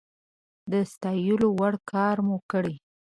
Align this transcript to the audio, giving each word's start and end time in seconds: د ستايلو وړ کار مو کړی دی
د 0.71 0.73
ستايلو 0.93 1.47
وړ 1.59 1.73
کار 1.91 2.15
مو 2.27 2.37
کړی 2.51 2.75
دی 2.77 2.77